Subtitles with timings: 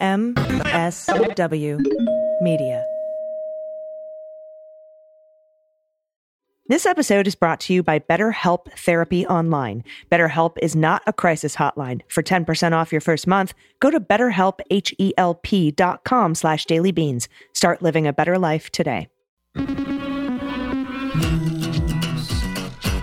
[0.00, 1.80] MSW
[2.40, 2.84] Media.
[6.68, 9.82] This episode is brought to you by BetterHelp Therapy Online.
[10.12, 12.02] BetterHelp is not a crisis hotline.
[12.08, 17.28] For 10% off your first month, go to betterhelp.com slash dailybeans.
[17.54, 19.08] Start living a better life today.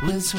[0.03, 0.33] News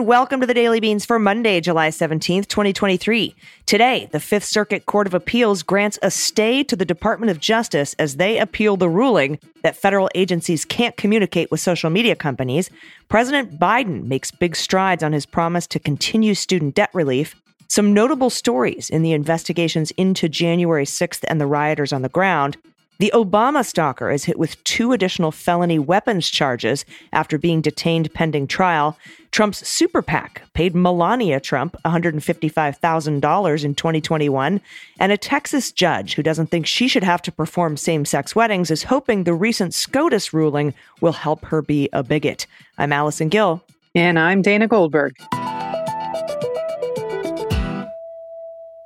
[0.00, 3.34] and welcome to the Daily Beans for Monday, July 17th, 2023.
[3.66, 7.94] Today, the Fifth Circuit Court of Appeals grants a stay to the Department of Justice
[7.98, 12.70] as they appeal the ruling that federal agencies can't communicate with social media companies.
[13.10, 17.36] President Biden makes big strides on his promise to continue student debt relief.
[17.68, 22.56] Some notable stories in the investigations into January 6th and the rioters on the ground.
[23.00, 28.46] The Obama stalker is hit with two additional felony weapons charges after being detained pending
[28.46, 28.98] trial.
[29.30, 34.60] Trump's super PAC paid Melania Trump $155,000 in 2021.
[34.98, 38.70] And a Texas judge who doesn't think she should have to perform same sex weddings
[38.70, 42.46] is hoping the recent SCOTUS ruling will help her be a bigot.
[42.76, 43.64] I'm Allison Gill.
[43.94, 45.16] And I'm Dana Goldberg.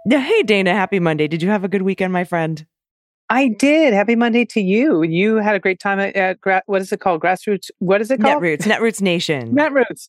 [0.08, 1.26] Hey, Dana, happy Monday.
[1.26, 2.64] Did you have a good weekend, my friend?
[3.30, 3.94] I did.
[3.94, 5.02] Happy Monday to you.
[5.02, 7.22] You had a great time at, at gra- what is it called?
[7.22, 7.70] Grassroots.
[7.78, 8.42] What is it called?
[8.42, 9.54] Netroots, Netroots Nation.
[9.54, 10.08] Netroots.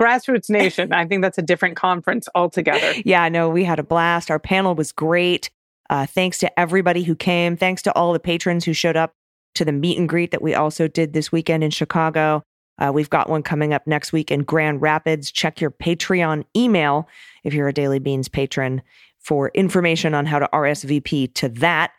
[0.00, 0.92] Grassroots Nation.
[0.92, 2.94] I think that's a different conference altogether.
[3.04, 4.30] Yeah, no, we had a blast.
[4.30, 5.50] Our panel was great.
[5.88, 7.56] Uh, thanks to everybody who came.
[7.56, 9.14] Thanks to all the patrons who showed up
[9.54, 12.42] to the meet and greet that we also did this weekend in Chicago.
[12.78, 15.30] Uh, we've got one coming up next week in Grand Rapids.
[15.30, 17.08] Check your Patreon email
[17.44, 18.82] if you're a Daily Beans patron
[19.18, 21.92] for information on how to RSVP to that.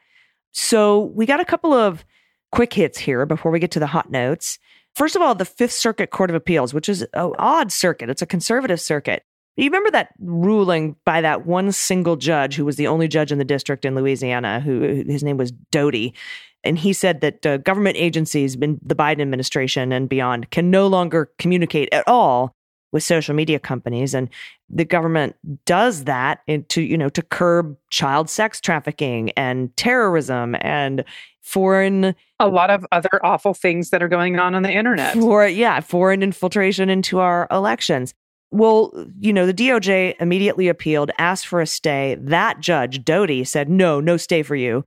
[0.59, 2.03] So we got a couple of
[2.52, 4.58] quick hits here before we get to the hot notes.
[4.95, 8.09] First of all, the Fifth Circuit Court of Appeals, which is an odd circuit.
[8.09, 9.23] It's a conservative circuit.
[9.56, 13.38] You remember that ruling by that one single judge who was the only judge in
[13.38, 16.16] the district in Louisiana, who his name was Doughty.
[16.63, 20.88] And he said that uh, government agencies, in the Biden administration and beyond, can no
[20.88, 22.56] longer communicate at all
[22.92, 24.30] with social media companies and
[24.70, 26.40] the government does that
[26.70, 31.03] to you know to curb child sex trafficking and terrorism and
[31.42, 35.14] foreign A lot of other awful things that are going on on the internet.
[35.14, 38.14] for yeah foreign infiltration into our elections.
[38.52, 42.18] Well you know the doj immediately appealed asked for a stay.
[42.20, 44.84] That judge Doughty said no no stay for you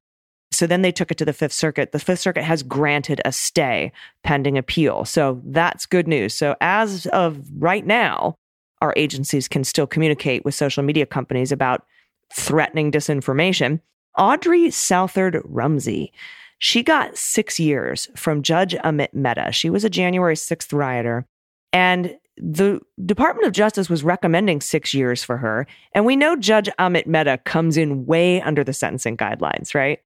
[0.53, 3.33] so then they took it to the fifth circuit the fifth circuit has granted a
[3.33, 8.34] stay pending appeal so that's good news so as of right now
[8.83, 11.84] our agencies can still communicate with social media companies about
[12.33, 13.81] threatening disinformation
[14.16, 16.12] audrey southard rumsey
[16.60, 19.50] she got six years from Judge Amit Mehta.
[19.50, 21.27] She was a January 6th rioter.
[21.72, 25.66] And the Department of Justice was recommending six years for her.
[25.94, 30.00] And we know Judge Amit Mehta comes in way under the sentencing guidelines, right?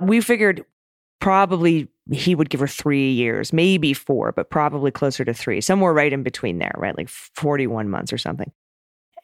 [0.00, 0.64] We figured
[1.20, 5.92] probably he would give her three years, maybe four, but probably closer to three, somewhere
[5.92, 6.96] right in between there, right?
[6.96, 8.50] Like 41 months or something.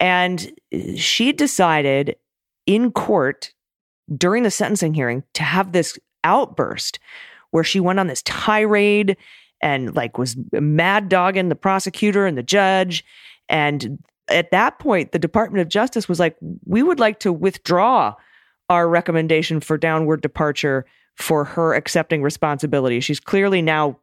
[0.01, 2.17] And uh, she decided
[2.67, 3.53] in court
[4.17, 6.99] during the sentencing hearing to have this outburst
[7.51, 9.17] where she went on this tirade
[9.61, 13.05] and like was mad dogging the prosecutor and the judge
[13.49, 13.99] and
[14.29, 18.15] at that point the department of justice was like we would like to withdraw
[18.69, 20.85] our recommendation for downward departure
[21.17, 23.97] for her accepting responsibility she's clearly now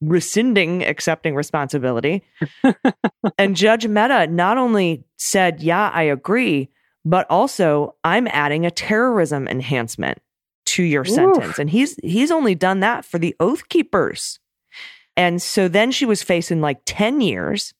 [0.00, 2.22] rescinding accepting responsibility
[3.38, 6.68] and judge mehta not only said yeah i agree
[7.04, 10.18] but also i'm adding a terrorism enhancement
[10.74, 11.08] to your Oof.
[11.08, 11.58] sentence.
[11.58, 14.38] And he's he's only done that for the oath keepers.
[15.16, 17.72] And so then she was facing like 10 years.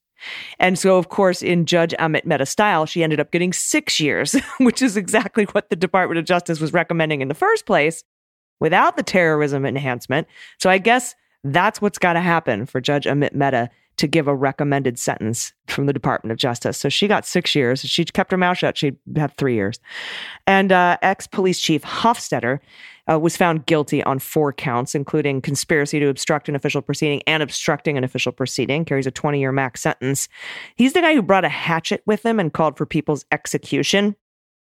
[0.59, 4.35] And so, of course, in Judge Amit Mehta style, she ended up getting six years,
[4.59, 8.05] which is exactly what the Department of Justice was recommending in the first place
[8.61, 10.27] without the terrorism enhancement.
[10.59, 14.35] So I guess that's what's got to happen for Judge Amit Mehta to give a
[14.35, 16.79] recommended sentence from the Department of Justice.
[16.79, 17.81] So she got six years.
[17.81, 18.77] She kept her mouth shut.
[18.77, 19.79] She'd have three years.
[20.47, 22.59] And uh, ex police chief Hostetter
[23.11, 27.43] uh, was found guilty on four counts, including conspiracy to obstruct an official proceeding and
[27.43, 28.85] obstructing an official proceeding.
[28.85, 30.29] Carries a 20 year max sentence.
[30.77, 34.17] He's the guy who brought a hatchet with him and called for people's execution.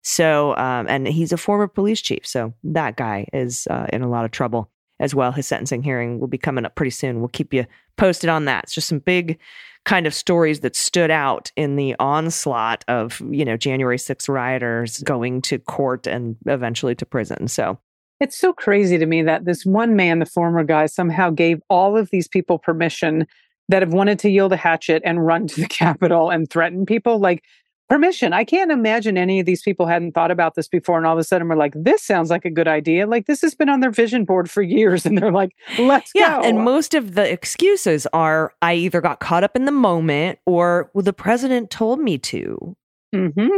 [0.03, 2.27] So, um, and he's a former police chief.
[2.27, 5.33] So that guy is uh, in a lot of trouble as well.
[5.33, 7.21] His sentencing hearing will be coming up pretty soon.
[7.21, 8.65] We'll keep you posted on that.
[8.65, 9.39] It's just some big
[9.85, 14.99] kind of stories that stood out in the onslaught of, you know, January 6th rioters
[15.01, 17.49] going to court and eventually to prison.
[17.49, 17.79] So
[18.21, 21.97] It's so crazy to me that this one man, the former guy, somehow gave all
[21.99, 23.27] of these people permission
[23.69, 27.19] that have wanted to yield a hatchet and run to the Capitol and threaten people.
[27.19, 27.43] Like,
[27.89, 28.33] permission.
[28.33, 30.97] I can't imagine any of these people hadn't thought about this before.
[30.99, 33.07] And all of a sudden we're like, this sounds like a good idea.
[33.07, 35.05] Like, this has been on their vision board for years.
[35.07, 36.49] And they're like, let's Yeah, go.
[36.49, 40.91] and most of the excuses are I either got caught up in the moment or
[40.95, 42.77] well, the president told me to.
[43.15, 43.49] Mhm.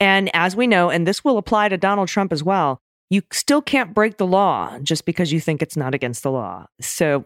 [0.00, 3.62] And as we know, and this will apply to Donald Trump as well, you still
[3.62, 6.66] can't break the law just because you think it's not against the law.
[6.80, 7.24] So,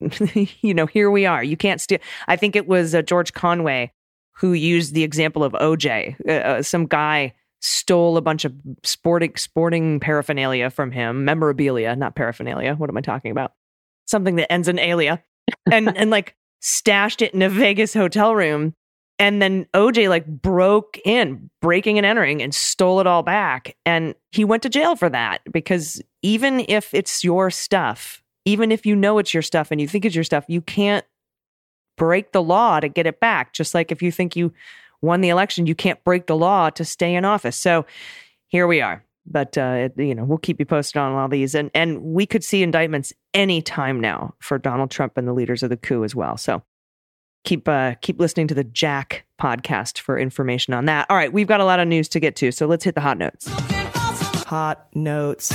[0.60, 1.42] you know, here we are.
[1.42, 1.98] You can't steal.
[2.28, 3.92] I think it was uh, George Conway
[4.32, 6.16] who used the example of OJ.
[6.28, 8.52] Uh, uh, some guy stole a bunch of
[8.82, 12.74] sporting sporting paraphernalia from him, memorabilia, not paraphernalia.
[12.74, 13.52] What am I talking about?
[14.06, 15.22] Something that ends in alia,
[15.70, 18.74] and and like stashed it in a Vegas hotel room.
[19.18, 23.76] And then OJ like broke in, breaking and entering, and stole it all back.
[23.86, 28.84] And he went to jail for that because even if it's your stuff, even if
[28.84, 31.04] you know it's your stuff and you think it's your stuff, you can't
[32.02, 33.52] break the law to get it back.
[33.52, 34.52] Just like if you think you
[35.02, 37.56] won the election, you can't break the law to stay in office.
[37.56, 37.86] So
[38.48, 39.04] here we are.
[39.24, 42.42] But uh, you know, we'll keep you posted on all these, and and we could
[42.42, 46.12] see indictments any time now for Donald Trump and the leaders of the coup as
[46.12, 46.36] well.
[46.36, 46.64] So
[47.44, 51.06] keep uh, keep listening to the Jack podcast for information on that.
[51.08, 53.00] All right, we've got a lot of news to get to, so let's hit the
[53.00, 53.46] hot notes.
[54.46, 55.52] Hot notes.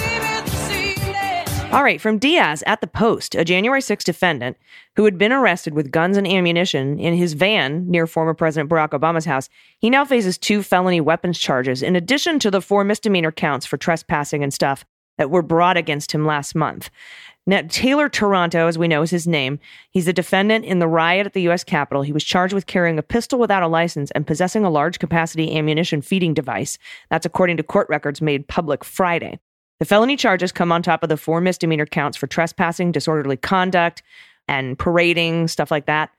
[1.74, 4.56] All right, from Diaz at the Post, a January 6 defendant
[4.96, 8.92] who had been arrested with guns and ammunition in his van near former President Barack
[8.92, 13.34] Obama's house, he now faces two felony weapons charges in addition to the four misdemeanor
[13.34, 14.86] counts for trespassing and stuff
[15.18, 16.90] that were brought against him last month.
[17.46, 19.60] Now, Taylor Taranto, as we know, is his name.
[19.92, 21.64] He's a defendant in the riot at the U.S.
[21.64, 22.02] Capitol.
[22.02, 25.58] He was charged with carrying a pistol without a license and possessing a large capacity
[25.58, 26.78] ammunition feeding device.
[27.10, 29.40] That's according to court records made public Friday.
[29.80, 34.02] The felony charges come on top of the four misdemeanor counts for trespassing, disorderly conduct,
[34.48, 36.10] and parading, stuff like that.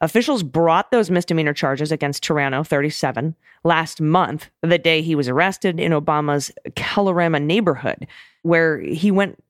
[0.00, 3.34] Officials brought those misdemeanor charges against Taranto, 37,
[3.64, 8.06] last month, the day he was arrested in Obama's Kalorama neighborhood,
[8.42, 9.42] where he went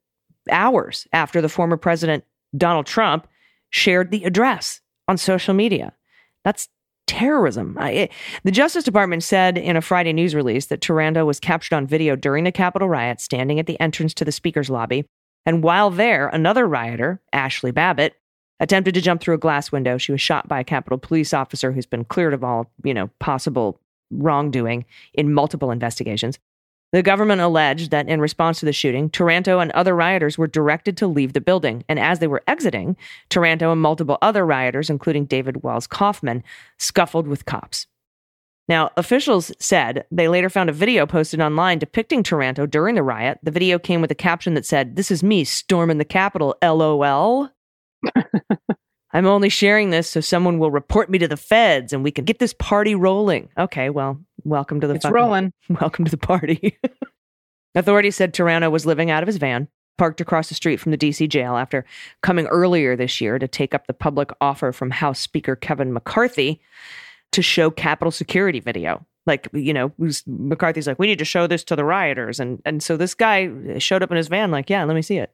[0.50, 2.24] hours after the former president,
[2.56, 3.26] Donald Trump,
[3.70, 5.92] shared the address on social media.
[6.44, 6.68] That's
[7.06, 7.76] terrorism.
[7.78, 8.12] I, it-
[8.44, 12.16] the Justice Department said in a Friday news release that Taranto was captured on video
[12.16, 15.04] during the Capitol riot, standing at the entrance to the Speaker's lobby.
[15.44, 18.14] And while there, another rioter, Ashley Babbitt,
[18.58, 19.98] attempted to jump through a glass window.
[19.98, 23.10] She was shot by a Capitol police officer who's been cleared of all, you know,
[23.20, 23.80] possible
[24.10, 26.38] wrongdoing in multiple investigations.
[26.92, 30.96] The government alleged that in response to the shooting, Taranto and other rioters were directed
[30.98, 31.84] to leave the building.
[31.88, 32.96] And as they were exiting,
[33.28, 36.44] Taranto and multiple other rioters, including David Wells Kaufman,
[36.78, 37.86] scuffled with cops.
[38.68, 43.38] Now, officials said they later found a video posted online depicting Taranto during the riot.
[43.42, 47.50] The video came with a caption that said, This is me storming the Capitol, lol.
[49.16, 52.26] I'm only sharing this so someone will report me to the feds and we can
[52.26, 53.48] get this party rolling.
[53.56, 55.52] Okay, well, welcome to the It's fucking- rolling.
[55.80, 56.78] Welcome to the party.
[57.74, 60.98] Authorities said Taranto was living out of his van, parked across the street from the
[60.98, 61.86] DC jail after
[62.22, 66.60] coming earlier this year to take up the public offer from House Speaker Kevin McCarthy
[67.32, 69.06] to show Capitol security video.
[69.24, 69.92] Like, you know,
[70.26, 72.38] McCarthy's like, we need to show this to the rioters.
[72.38, 75.16] And, and so this guy showed up in his van, like, yeah, let me see
[75.16, 75.32] it.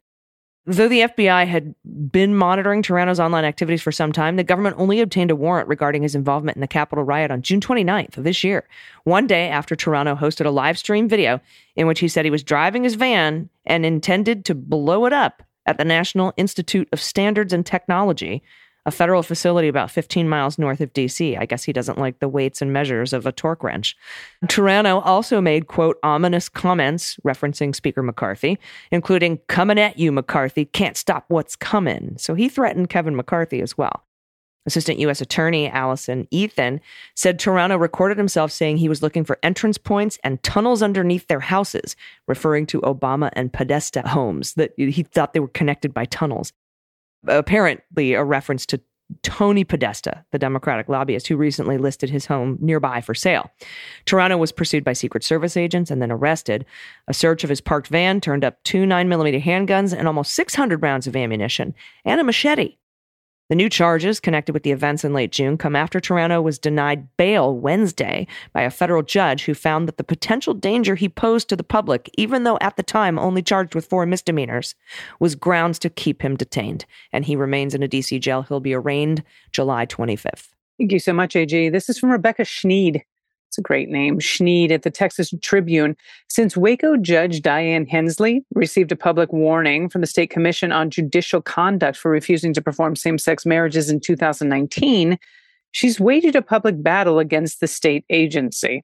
[0.65, 5.01] Though the FBI had been monitoring Taranto's online activities for some time, the government only
[5.01, 8.45] obtained a warrant regarding his involvement in the Capitol riot on June 29th of this
[8.45, 8.69] year,
[9.03, 11.41] one day after Toronto hosted a live stream video
[11.75, 15.43] in which he said he was driving his van and intended to blow it up
[15.67, 18.43] at the National Institute of Standards and Technology,
[18.85, 21.39] a federal facility about 15 miles north of DC.
[21.39, 23.97] I guess he doesn't like the weights and measures of a torque wrench.
[24.49, 28.59] Taranto also made, quote, ominous comments referencing Speaker McCarthy,
[28.91, 32.15] including, coming at you, McCarthy, can't stop what's coming.
[32.19, 34.05] So he threatened Kevin McCarthy as well.
[34.65, 35.21] Assistant U.S.
[35.21, 36.81] Attorney Allison Ethen
[37.17, 41.41] said Taranto recorded himself saying he was looking for entrance points and tunnels underneath their
[41.41, 41.97] houses,
[42.29, 46.53] referring to Obama and Podesta homes that he thought they were connected by tunnels.
[47.27, 48.81] Apparently, a reference to
[49.23, 53.51] Tony Podesta, the Democratic lobbyist who recently listed his home nearby for sale.
[54.07, 56.65] Taranto was pursued by Secret Service agents and then arrested.
[57.09, 61.07] A search of his parked van turned up two 9mm handguns and almost 600 rounds
[61.07, 61.75] of ammunition
[62.05, 62.77] and a machete.
[63.53, 67.15] The new charges connected with the events in late June come after Taranto was denied
[67.19, 71.57] bail Wednesday by a federal judge who found that the potential danger he posed to
[71.57, 74.75] the public, even though at the time only charged with four misdemeanors,
[75.21, 76.87] was grounds to keep him detained.
[77.13, 78.41] And he remains in a DC jail.
[78.41, 80.49] He'll be arraigned July 25th.
[80.79, 81.69] Thank you so much, AG.
[81.69, 83.03] This is from Rebecca Schneid.
[83.53, 85.95] It's a great name, Schneid at the Texas Tribune.
[86.27, 91.43] Since Waco Judge Dianne Hensley received a public warning from the State Commission on Judicial
[91.43, 95.19] Conduct for refusing to perform same sex marriages in 2019,
[95.71, 98.83] she's waged a public battle against the state agency.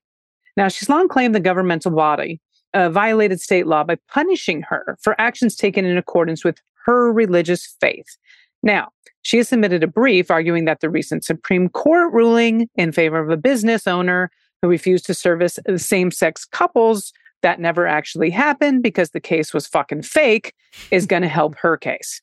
[0.54, 2.38] Now, she's long claimed the governmental body
[2.74, 7.74] uh, violated state law by punishing her for actions taken in accordance with her religious
[7.80, 8.18] faith.
[8.62, 8.90] Now,
[9.22, 13.30] she has submitted a brief arguing that the recent Supreme Court ruling in favor of
[13.30, 14.30] a business owner
[14.62, 17.12] who refused to service uh, same sex couples
[17.42, 20.54] that never actually happened because the case was fucking fake
[20.90, 22.20] is going to help her case.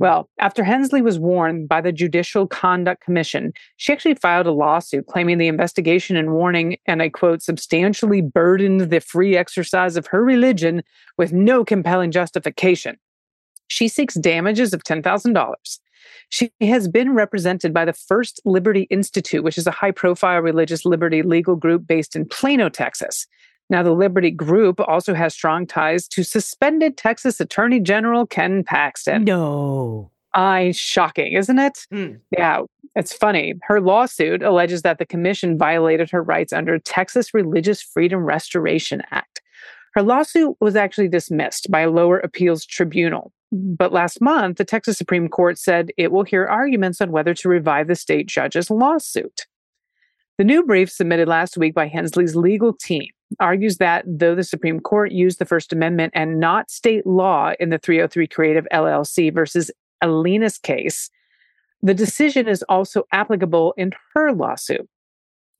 [0.00, 5.06] Well, after Hensley was warned by the Judicial Conduct Commission, she actually filed a lawsuit
[5.06, 10.24] claiming the investigation and warning, and I quote, substantially burdened the free exercise of her
[10.24, 10.82] religion
[11.16, 12.96] with no compelling justification.
[13.68, 15.54] She seeks damages of $10,000.
[16.28, 20.84] She has been represented by the First Liberty Institute, which is a high profile religious
[20.84, 23.26] liberty legal group based in Plano, Texas.
[23.70, 29.24] Now, the Liberty Group also has strong ties to suspended Texas Attorney General Ken Paxton.
[29.24, 30.10] No.
[30.34, 31.86] I shocking, isn't it?
[31.92, 32.20] Mm.
[32.36, 32.62] Yeah,
[32.94, 33.54] it's funny.
[33.62, 39.40] Her lawsuit alleges that the commission violated her rights under Texas Religious Freedom Restoration Act.
[39.94, 43.32] Her lawsuit was actually dismissed by a lower appeals tribunal.
[43.56, 47.48] But last month, the Texas Supreme Court said it will hear arguments on whether to
[47.48, 49.46] revive the state judge's lawsuit.
[50.38, 53.06] The new brief submitted last week by Hensley's legal team
[53.38, 57.70] argues that though the Supreme Court used the First Amendment and not state law in
[57.70, 59.70] the 303 Creative LLC versus
[60.02, 61.08] Elenis case,
[61.80, 64.88] the decision is also applicable in her lawsuit.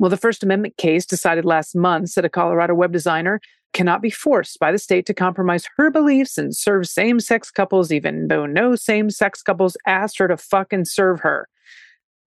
[0.00, 3.40] Well, the First Amendment case decided last month said a Colorado web designer
[3.74, 7.92] cannot be forced by the state to compromise her beliefs and serve same sex couples,
[7.92, 11.48] even though no same sex couples asked her to fucking serve her.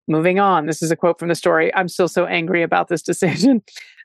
[0.08, 1.74] Moving on, this is a quote from the story.
[1.74, 3.64] I'm still so angry about this decision.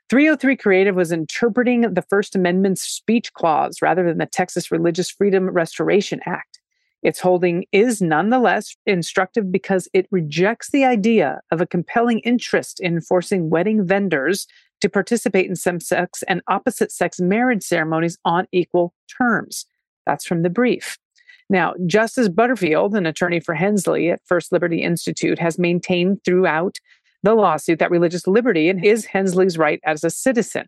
[0.09, 5.49] 303 Creative was interpreting the First Amendment's speech clause rather than the Texas Religious Freedom
[5.49, 6.59] Restoration Act.
[7.03, 13.01] Its holding is nonetheless instructive because it rejects the idea of a compelling interest in
[13.01, 14.47] forcing wedding vendors
[14.83, 19.65] to participate in same sex and opposite sex marriage ceremonies on equal terms.
[20.05, 20.97] That's from the brief.
[21.49, 26.79] Now, Justin Butterfield, an attorney for Hensley at First Liberty Institute, has maintained throughout
[27.23, 30.65] the lawsuit that religious liberty is Hensley's right as a citizen.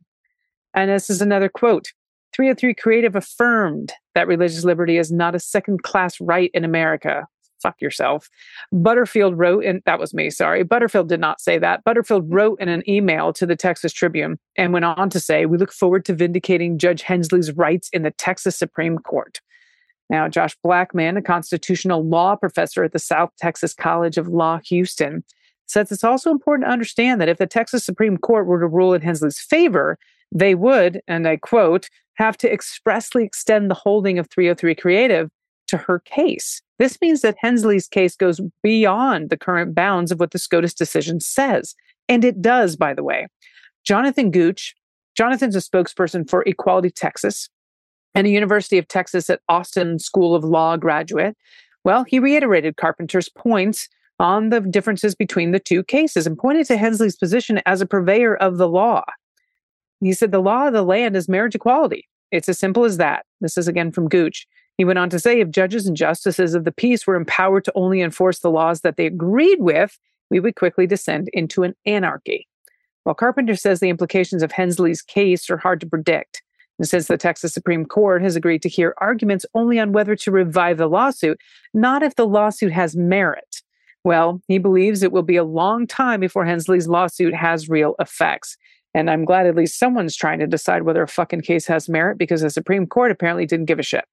[0.73, 1.91] And this is another quote
[2.33, 7.27] 303 Creative affirmed that religious liberty is not a second class right in America.
[7.65, 8.29] Fuck yourself.
[8.71, 10.61] Butterfield wrote, and that was me, sorry.
[10.61, 11.83] Butterfield did not say that.
[11.83, 12.35] Butterfield mm-hmm.
[12.35, 15.73] wrote in an email to the Texas Tribune and went on to say, We look
[15.73, 19.41] forward to vindicating Judge Hensley's rights in the Texas Supreme Court.
[20.11, 25.23] Now, Josh Blackman, a constitutional law professor at the South Texas College of Law, Houston,
[25.65, 28.93] says it's also important to understand that if the Texas Supreme Court were to rule
[28.93, 29.97] in Hensley's favor,
[30.31, 35.31] they would, and I quote, have to expressly extend the holding of 303 Creative
[35.67, 36.61] to her case.
[36.79, 41.19] This means that Hensley's case goes beyond the current bounds of what the SCOTUS decision
[41.19, 41.75] says.
[42.09, 43.27] And it does, by the way.
[43.85, 44.75] Jonathan Gooch,
[45.15, 47.49] Jonathan's a spokesperson for Equality Texas
[48.13, 51.35] and a University of Texas at Austin School of Law graduate.
[51.83, 53.87] Well, he reiterated Carpenter's points
[54.19, 58.35] on the differences between the two cases and pointed to Hensley's position as a purveyor
[58.37, 59.03] of the law.
[59.99, 62.07] He said the law of the land is marriage equality.
[62.31, 63.25] It's as simple as that.
[63.41, 64.47] This is again from Gooch.
[64.77, 67.71] He went on to say if judges and justices of the peace were empowered to
[67.75, 69.97] only enforce the laws that they agreed with,
[70.29, 72.47] we would quickly descend into an anarchy.
[73.03, 76.41] While Carpenter says the implications of Hensley's case are hard to predict,
[76.77, 80.31] and since the Texas Supreme Court has agreed to hear arguments only on whether to
[80.31, 81.39] revive the lawsuit,
[81.73, 83.61] not if the lawsuit has merit.
[84.03, 88.57] Well, he believes it will be a long time before Hensley's lawsuit has real effects.
[88.93, 92.17] And I'm glad at least someone's trying to decide whether a fucking case has merit
[92.17, 94.05] because the Supreme Court apparently didn't give a shit.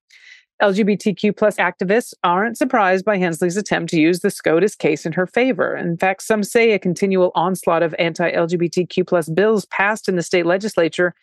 [0.61, 5.27] LGBTQ plus activists aren't surprised by Hensley's attempt to use the SCOTUS case in her
[5.27, 5.75] favor.
[5.75, 10.45] In fact, some say a continual onslaught of anti-LGBTQ plus bills passed in the state
[10.45, 11.15] legislature,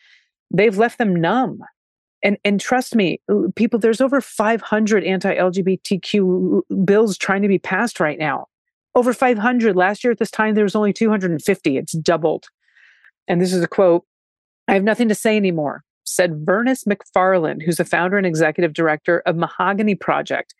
[0.50, 1.62] they've left them numb.
[2.22, 7.99] And and trust me, uh, people, there's over 500 anti-LGBTQ bills trying to be passed
[7.99, 8.46] right now.
[8.94, 9.76] Over 500.
[9.76, 11.78] Last year at this time, there was only 250.
[11.78, 12.49] It's doubled.
[13.26, 14.04] And this is a quote
[14.68, 19.20] I have nothing to say anymore, said Verniss McFarland, who's the founder and executive director
[19.20, 20.54] of Mahogany Project.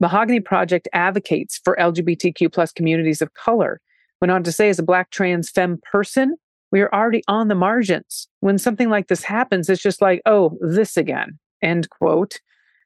[0.00, 3.80] Mahogany Project advocates for LGBTQ plus communities of color.
[4.20, 6.36] Went on to say, as a Black trans femme person,
[6.70, 8.28] we are already on the margins.
[8.40, 11.38] When something like this happens, it's just like, oh, this again.
[11.62, 12.40] End quote.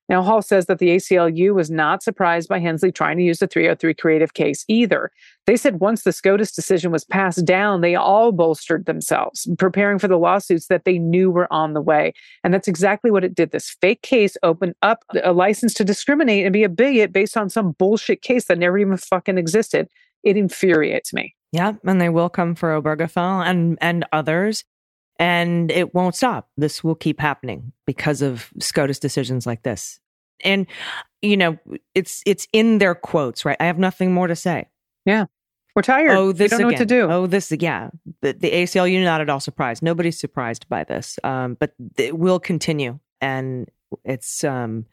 [0.09, 3.47] Now, Hall says that the ACLU was not surprised by Hensley trying to use the
[3.47, 5.11] 303 creative case either.
[5.47, 10.09] They said once the SCOTUS decision was passed down, they all bolstered themselves, preparing for
[10.09, 12.13] the lawsuits that they knew were on the way.
[12.45, 13.53] And that's exactly what it did.
[13.53, 17.49] This fake case opened up a license to discriminate and be a bigot based on
[17.49, 19.89] some bullshit case that never even fucking existed.
[20.23, 21.35] It infuriates me.
[21.53, 24.65] Yeah, and they will come for Obergefell and and others,
[25.19, 26.49] and it won't stop.
[26.57, 30.01] This will keep happening because of SCOTUS decisions like this.
[30.45, 30.67] And
[31.21, 31.59] you know,
[31.95, 33.57] it's it's in their quotes, right?
[33.61, 34.69] I have nothing more to say.
[35.05, 35.27] Yeah.
[35.75, 36.11] We're tired.
[36.11, 36.79] Oh, this we don't know again.
[36.81, 37.11] what to do.
[37.11, 37.91] Oh, this yeah.
[38.21, 39.83] The, the ACLU not at all surprised.
[39.83, 43.71] Nobody's surprised by this, um, but it will continue, and
[44.05, 44.85] it's um,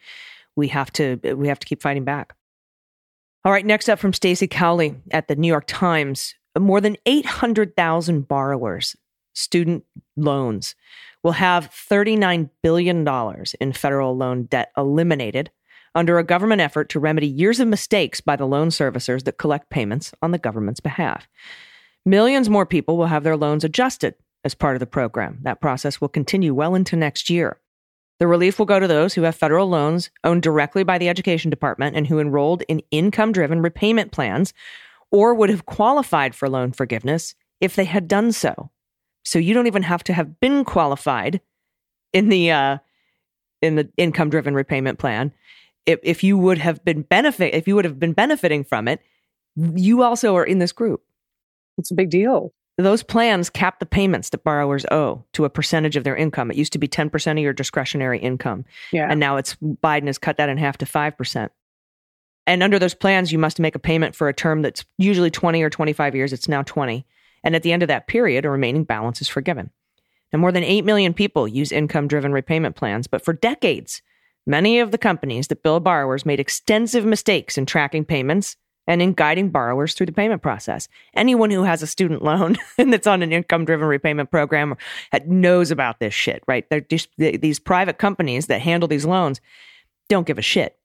[0.55, 2.33] we have to we have to keep fighting back.
[3.43, 8.27] All right, next up from Stacy Cowley at the New York Times, more than 800,000
[8.27, 8.95] borrowers,
[9.39, 9.83] student
[10.15, 10.75] loans,
[11.23, 13.07] will have $39 billion
[13.59, 15.51] in federal loan debt eliminated
[15.95, 19.69] under a government effort to remedy years of mistakes by the loan servicers that collect
[19.69, 21.27] payments on the government's behalf.
[22.05, 25.39] Millions more people will have their loans adjusted as part of the program.
[25.41, 27.59] That process will continue well into next year.
[28.19, 31.49] The relief will go to those who have federal loans owned directly by the Education
[31.49, 34.53] Department and who enrolled in income driven repayment plans
[35.11, 38.69] or would have qualified for loan forgiveness if they had done so.
[39.23, 41.41] So you don't even have to have been qualified
[42.13, 42.77] in the uh,
[43.61, 45.33] in the income driven repayment plan.
[45.85, 49.01] If, if you would have been benefit if you would have been benefiting from it,
[49.55, 51.01] you also are in this group.
[51.77, 52.53] It's a big deal.
[52.77, 56.49] Those plans cap the payments that borrowers owe to a percentage of their income.
[56.49, 58.63] It used to be 10% of your discretionary income.
[58.93, 59.07] Yeah.
[59.09, 61.49] And now it's Biden has cut that in half to 5%.
[62.47, 65.61] And under those plans, you must make a payment for a term that's usually 20
[65.61, 66.31] or 25 years.
[66.31, 67.05] It's now 20.
[67.43, 69.71] And at the end of that period, a remaining balance is forgiven.
[70.31, 74.01] Now, more than 8 million people use income driven repayment plans, but for decades,
[74.45, 78.55] many of the companies that bill borrowers made extensive mistakes in tracking payments
[78.89, 80.87] and in guiding borrowers through the payment process.
[81.13, 84.75] Anyone who has a student loan that's on an income driven repayment program
[85.25, 86.67] knows about this shit, right?
[86.69, 89.41] They're just, these private companies that handle these loans
[90.09, 90.78] don't give a shit.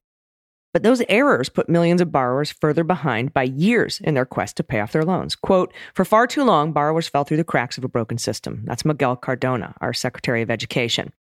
[0.75, 4.65] But those errors put millions of borrowers further behind by years in their quest to
[4.65, 5.37] pay off their loans.
[5.37, 8.63] Quote, for far too long, borrowers fell through the cracks of a broken system.
[8.65, 11.13] That's Miguel Cardona, our Secretary of Education.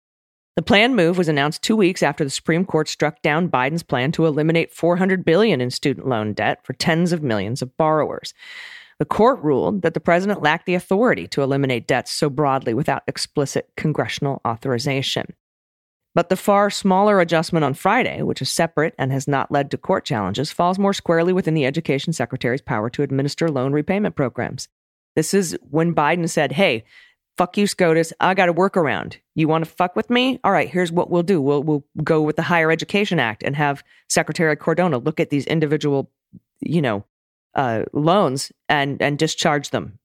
[0.57, 4.11] The planned move was announced two weeks after the Supreme Court struck down Biden's plan
[4.13, 8.33] to eliminate 400 billion in student loan debt for tens of millions of borrowers.
[8.99, 13.03] The court ruled that the president lacked the authority to eliminate debts so broadly without
[13.07, 15.35] explicit congressional authorization.
[16.15, 19.79] But the far smaller adjustment on Friday, which is separate and has not led to
[19.79, 24.69] court challenges, falls more squarely within the Education Secretary's power to administer loan repayment programs.
[25.17, 26.85] This is when Biden said, Hey,
[27.39, 28.13] fuck you, SCOTUS.
[28.21, 29.17] I got a workaround.
[29.35, 30.39] You want to fuck with me?
[30.45, 31.41] All right, here's what we'll do.
[31.41, 35.47] We'll, we'll go with the Higher Education Act and have Secretary Cardona look at these
[35.47, 36.11] individual,
[36.61, 37.05] you know,
[37.55, 39.99] uh, loans and, and discharge them.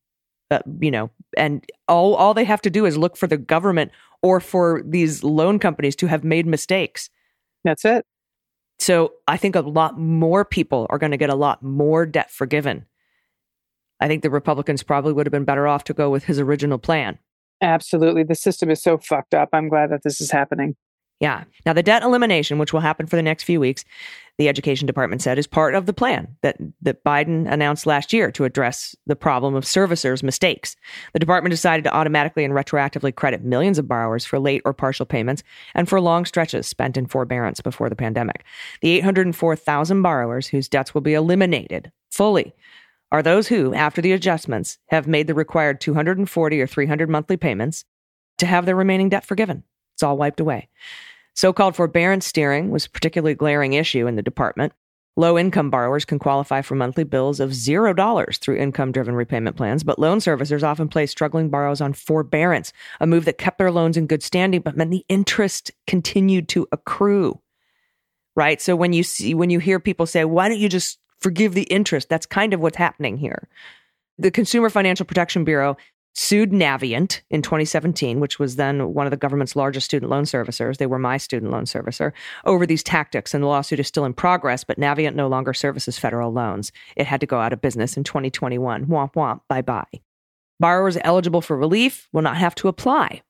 [0.49, 3.91] Uh, you know, and all, all they have to do is look for the government
[4.21, 7.09] or for these loan companies to have made mistakes.
[7.63, 8.05] That's it.
[8.79, 12.31] So I think a lot more people are going to get a lot more debt
[12.31, 12.85] forgiven.
[13.99, 16.77] I think the Republicans probably would have been better off to go with his original
[16.77, 17.17] plan.
[17.61, 18.23] Absolutely.
[18.23, 19.49] The system is so fucked up.
[19.51, 20.75] I'm glad that this is happening.
[21.19, 21.45] Yeah.
[21.65, 23.83] Now, the debt elimination, which will happen for the next few weeks,
[24.37, 28.31] the Education Department said is part of the plan that, that Biden announced last year
[28.31, 30.75] to address the problem of servicers' mistakes.
[31.13, 35.07] The department decided to automatically and retroactively credit millions of borrowers for late or partial
[35.07, 35.41] payments
[35.73, 38.43] and for long stretches spent in forbearance before the pandemic.
[38.81, 42.53] The 804,000 borrowers whose debts will be eliminated fully
[43.11, 47.85] are those who, after the adjustments, have made the required 240 or 300 monthly payments
[48.37, 49.63] to have their remaining debt forgiven.
[49.97, 50.69] It's all wiped away.
[51.33, 54.73] So called forbearance steering was a particularly glaring issue in the department.
[55.15, 59.83] Low income borrowers can qualify for monthly bills of $0 through income driven repayment plans,
[59.83, 63.97] but loan servicers often place struggling borrowers on forbearance, a move that kept their loans
[63.97, 67.41] in good standing but meant the interest continued to accrue.
[68.35, 68.61] Right?
[68.61, 71.63] So when you see when you hear people say, "Why don't you just forgive the
[71.63, 73.47] interest?" That's kind of what's happening here.
[74.19, 75.75] The Consumer Financial Protection Bureau
[76.17, 80.77] sued Navient in 2017, which was then one of the government's largest student loan servicers.
[80.77, 82.11] They were my student loan servicer
[82.43, 84.63] over these tactics, and the lawsuit is still in progress.
[84.63, 86.71] But Navient no longer services federal loans.
[86.95, 88.87] It had to go out of business in 2021.
[88.87, 89.41] Womp womp.
[89.47, 89.85] Bye bye.
[90.59, 93.21] Borrowers eligible for relief will not have to apply.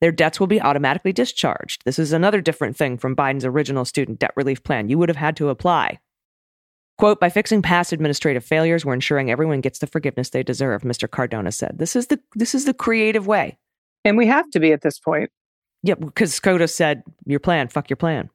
[0.00, 1.82] Their debts will be automatically discharged.
[1.84, 4.88] This is another different thing from Biden's original student debt relief plan.
[4.88, 6.00] You would have had to apply.
[6.98, 11.10] Quote, by fixing past administrative failures, we're ensuring everyone gets the forgiveness they deserve, Mr.
[11.10, 11.76] Cardona said.
[11.78, 13.58] This is the this is the creative way.
[14.04, 15.30] And we have to be at this point.
[15.82, 18.30] Yeah, because SCOTUS said, your plan, fuck your plan.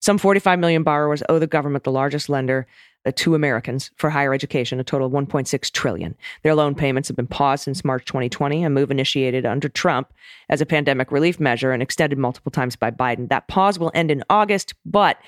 [0.00, 2.66] Some 45 million borrowers owe the government, the largest lender
[3.06, 6.16] uh, to Americans for higher education, a total of 1.6 trillion.
[6.42, 10.12] Their loan payments have been paused since March 2020, a move initiated under Trump
[10.48, 13.28] as a pandemic relief measure and extended multiple times by Biden.
[13.28, 15.18] That pause will end in August, but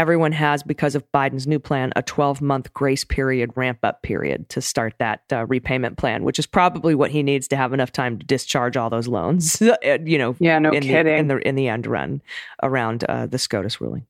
[0.00, 4.48] everyone has, because of Biden's new plan, a 12 month grace period, ramp up period
[4.48, 7.92] to start that uh, repayment plan, which is probably what he needs to have enough
[7.92, 9.60] time to discharge all those loans.
[9.82, 11.04] you know, Yeah, no in kidding.
[11.04, 12.22] the in the in the end run
[12.62, 14.06] around uh, the SCOTUS ruling.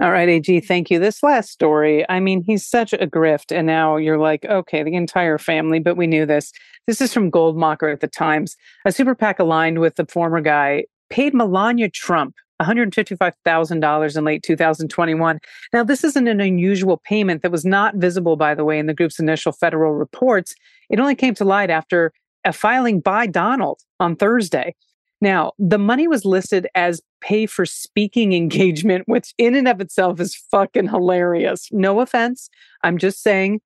[0.00, 1.00] All right, AG, thank you.
[1.00, 3.50] This last story, I mean, he's such a grift.
[3.50, 6.52] And now you're like, okay, the entire family, but we knew this.
[6.86, 8.56] This is from Goldmacher at the Times.
[8.84, 15.38] A super PAC aligned with the former guy paid Melania Trump $155,000 in late 2021.
[15.72, 18.94] Now, this isn't an unusual payment that was not visible, by the way, in the
[18.94, 20.54] group's initial federal reports.
[20.90, 22.12] It only came to light after
[22.44, 24.74] a filing by Donald on Thursday.
[25.20, 30.20] Now, the money was listed as pay for speaking engagement, which in and of itself
[30.20, 31.68] is fucking hilarious.
[31.72, 32.48] No offense.
[32.82, 33.60] I'm just saying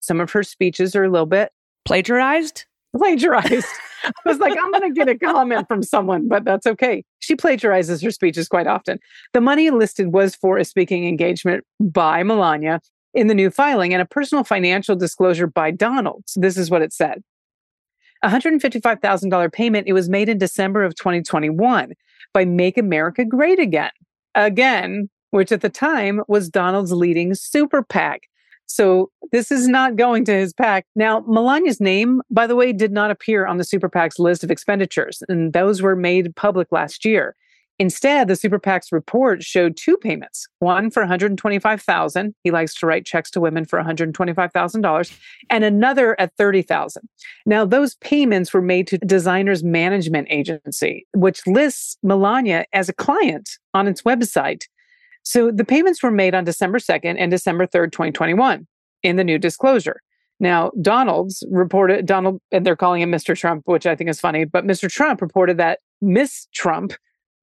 [0.00, 1.52] some of her speeches are a little bit
[1.88, 2.66] Plagiarized?
[2.96, 3.66] plagiarized.
[4.04, 7.02] I was like, I'm going to get a comment from someone, but that's okay.
[7.28, 8.98] She plagiarizes her speeches quite often.
[9.34, 12.80] The money listed was for a speaking engagement by Melania
[13.12, 16.24] in the new filing and a personal financial disclosure by Donald.
[16.36, 17.22] This is what it said.
[18.24, 19.86] $155,000 payment.
[19.86, 21.92] It was made in December of 2021
[22.32, 23.90] by Make America Great Again.
[24.34, 28.22] Again, which at the time was Donald's leading super PAC.
[28.68, 30.86] So this is not going to his PAC.
[30.94, 34.50] Now, Melania's name, by the way, did not appear on the super PAC's list of
[34.50, 37.34] expenditures, and those were made public last year.
[37.80, 42.34] Instead, the super PAC's report showed two payments: one for 125,000.
[42.42, 45.12] He likes to write checks to women for 125,000 dollars,
[45.48, 47.08] and another at 30,000.
[47.46, 53.48] Now, those payments were made to Designers Management Agency, which lists Melania as a client
[53.74, 54.64] on its website.
[55.28, 58.66] So the payments were made on December 2nd and December 3rd, 2021
[59.02, 60.00] in the new disclosure.
[60.40, 63.36] Now, Donald's reported, Donald, and they're calling him Mr.
[63.36, 64.90] Trump, which I think is funny, but Mr.
[64.90, 66.94] Trump reported that Miss Trump,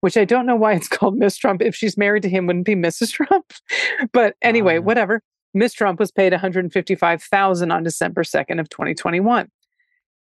[0.02, 1.62] which I don't know why it's called Miss Trump.
[1.62, 3.12] If she's married to him, wouldn't be Mrs.
[3.12, 3.54] Trump.
[4.12, 4.82] but anyway, Ah.
[4.82, 5.22] whatever.
[5.54, 9.48] Miss Trump was paid 155,000 on December 2nd of 2021.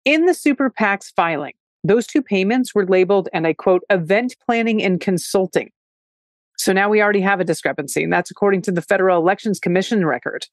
[0.06, 4.84] In the super PAC's filing, those two payments were labeled, and I quote, event planning
[4.84, 5.71] and consulting.
[6.58, 10.06] So now we already have a discrepancy, and that's according to the Federal Elections Commission
[10.06, 10.46] record.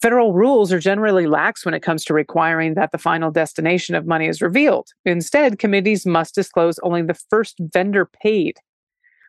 [0.00, 4.06] Federal rules are generally lax when it comes to requiring that the final destination of
[4.06, 4.88] money is revealed.
[5.04, 8.58] Instead, committees must disclose only the first vendor paid.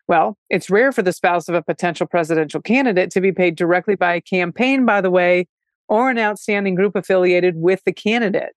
[0.06, 3.96] Well, it's rare for the spouse of a potential presidential candidate to be paid directly
[3.96, 5.48] by a campaign, by the way,
[5.88, 8.54] or an outstanding group affiliated with the candidate.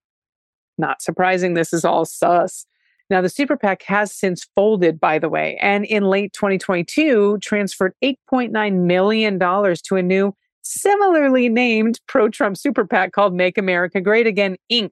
[0.78, 2.68] Not surprising, this is all sus.
[3.14, 7.94] Now, the super PAC has since folded, by the way, and in late 2022 transferred
[8.04, 14.26] $8.9 million to a new, similarly named pro Trump super PAC called Make America Great
[14.26, 14.90] Again, Inc.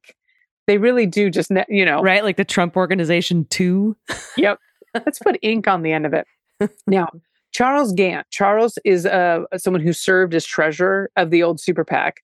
[0.68, 2.24] They really do just, ne- you know, Right?
[2.24, 3.98] Like the Trump Organization 2.
[4.38, 4.60] Yep.
[4.94, 6.28] Let's put ink on the end of it.
[6.86, 7.08] Now,
[7.54, 8.28] Charles Gant.
[8.30, 12.22] Charles is uh, someone who served as treasurer of the old super PAC.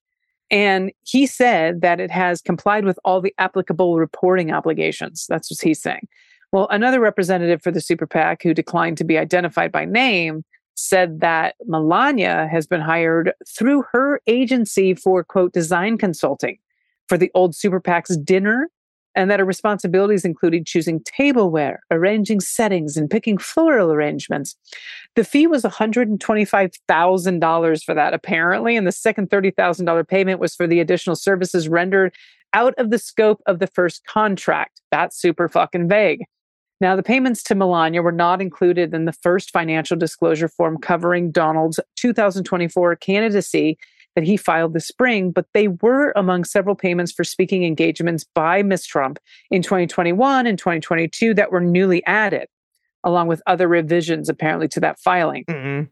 [0.49, 5.25] And he said that it has complied with all the applicable reporting obligations.
[5.27, 6.07] That's what he's saying.
[6.51, 10.43] Well, another representative for the super PAC who declined to be identified by name
[10.75, 16.57] said that Melania has been hired through her agency for, quote, design consulting
[17.09, 18.69] for the old super PAC's dinner
[19.17, 24.55] and that her responsibilities included choosing tableware, arranging settings, and picking floral arrangements.
[25.15, 30.79] The fee was $125,000 for that, apparently, and the second $30,000 payment was for the
[30.79, 32.13] additional services rendered
[32.53, 34.81] out of the scope of the first contract.
[34.91, 36.23] That's super fucking vague.
[36.79, 41.31] Now, the payments to Melania were not included in the first financial disclosure form covering
[41.31, 43.79] Donald's 2024 candidacy
[44.17, 48.63] that he filed this spring, but they were among several payments for speaking engagements by
[48.63, 48.83] Ms.
[48.83, 49.19] Trump
[49.51, 52.47] in 2021 and 2022 that were newly added,
[53.03, 55.45] along with other revisions apparently to that filing.
[55.45, 55.87] Mm-mm.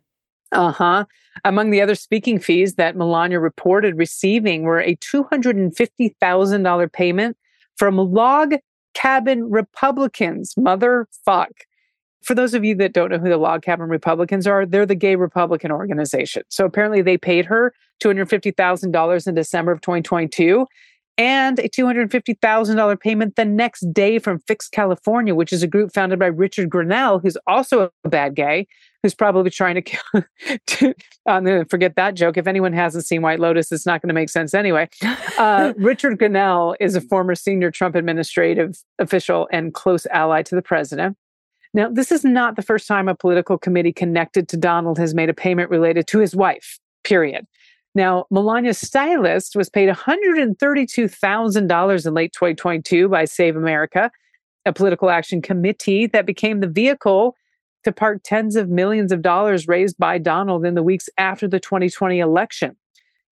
[0.51, 1.05] Uh huh.
[1.43, 7.37] Among the other speaking fees that Melania reported receiving were a $250,000 payment
[7.77, 8.55] from Log
[8.95, 10.55] Cabin Republicans.
[10.55, 11.51] Motherfuck.
[12.25, 14.95] For those of you that don't know who the Log Cabin Republicans are, they're the
[14.95, 16.41] gay Republican organization.
[16.49, 17.71] So apparently they paid her
[18.03, 20.65] $250,000 in December of 2022
[21.19, 26.17] and a $250,000 payment the next day from Fix California, which is a group founded
[26.17, 28.67] by Richard Grenell, who's also a bad gay,
[29.03, 30.01] who's probably trying to kill.
[30.67, 30.95] to,
[31.27, 32.37] I'm going to forget that joke.
[32.37, 34.89] If anyone hasn't seen White Lotus, it's not going to make sense anyway.
[35.37, 40.63] Uh, Richard Grenell is a former senior Trump administrative official and close ally to the
[40.63, 41.17] president.
[41.75, 45.29] Now, this is not the first time a political committee connected to Donald has made
[45.29, 47.45] a payment related to his wife, period.
[47.93, 54.09] Now, Melania's stylist was paid $132,000 in late 2022 by Save America,
[54.65, 57.35] a political action committee that became the vehicle
[57.83, 61.59] to park tens of millions of dollars raised by Donald in the weeks after the
[61.59, 62.77] 2020 election.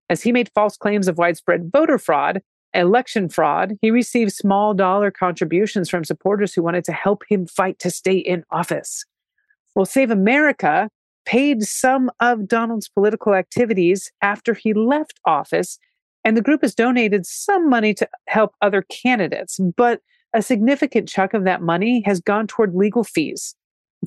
[0.09, 2.41] As he made false claims of widespread voter fraud,
[2.73, 7.79] election fraud, he received small dollar contributions from supporters who wanted to help him fight
[7.79, 9.05] to stay in office.
[9.75, 10.89] Well, Save America
[11.25, 15.79] paid some of Donald's political activities after he left office,
[16.23, 20.01] and the group has donated some money to help other candidates, but
[20.33, 23.55] a significant chunk of that money has gone toward legal fees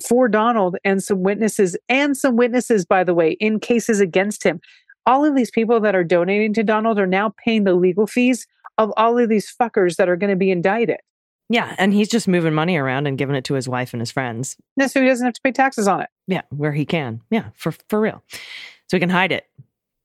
[0.05, 4.59] for Donald and some witnesses, and some witnesses, by the way, in cases against him.
[5.05, 8.45] All of these people that are donating to Donald are now paying the legal fees
[8.77, 10.97] of all of these fuckers that are going to be indicted.
[11.49, 14.11] Yeah, and he's just moving money around and giving it to his wife and his
[14.11, 14.57] friends.
[14.75, 16.09] Yeah, so he doesn't have to pay taxes on it.
[16.27, 17.21] Yeah, where he can.
[17.29, 18.21] Yeah, for for real.
[18.89, 19.45] So he can hide it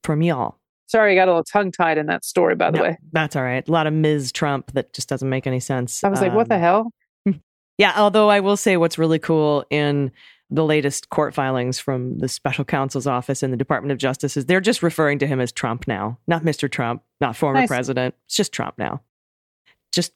[0.03, 0.57] from y'all.
[0.87, 2.97] Sorry, I got a little tongue tied in that story, by the No, way.
[3.11, 3.67] That's all right.
[3.67, 4.31] A lot of Ms.
[4.31, 6.03] Trump that just doesn't make any sense.
[6.03, 6.91] I was like, what the Um, hell?
[7.79, 10.11] Yeah, although I will say what's really cool in
[10.49, 14.45] the latest court filings from the special counsel's office and the Department of Justice is
[14.45, 16.69] they're just referring to him as Trump now, not Mr.
[16.69, 17.67] Trump, not former Nice.
[17.69, 18.13] president.
[18.27, 19.01] It's just Trump now.
[19.91, 20.11] Just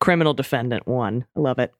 [0.00, 1.24] criminal defendant one.
[1.36, 1.72] I love it.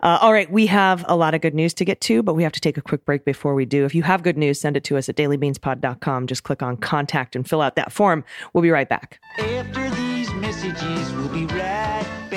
[0.00, 2.44] Uh, all right, we have a lot of good news to get to, but we
[2.44, 3.84] have to take a quick break before we do.
[3.84, 6.26] If you have good news, send it to us at dailybeanspod.com.
[6.28, 8.24] Just click on contact and fill out that form.
[8.52, 9.18] We'll be right back.
[9.40, 12.27] After these messages, we'll be right back.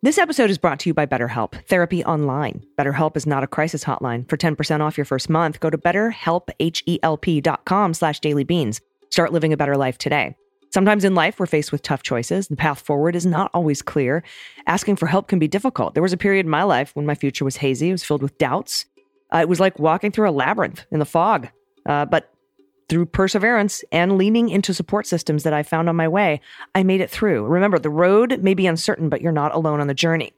[0.00, 2.64] This episode is brought to you by BetterHelp, therapy online.
[2.78, 4.28] BetterHelp is not a crisis hotline.
[4.28, 8.80] For 10% off your first month, go to betterhelp.com slash dailybeans.
[9.10, 10.36] Start living a better life today.
[10.70, 12.46] Sometimes in life, we're faced with tough choices.
[12.46, 14.22] The path forward is not always clear.
[14.68, 15.94] Asking for help can be difficult.
[15.94, 17.88] There was a period in my life when my future was hazy.
[17.88, 18.86] It was filled with doubts.
[19.34, 21.48] Uh, it was like walking through a labyrinth in the fog.
[21.86, 22.32] Uh, but
[22.88, 26.40] through perseverance and leaning into support systems that I found on my way,
[26.74, 27.44] I made it through.
[27.46, 30.32] Remember, the road may be uncertain, but you're not alone on the journey.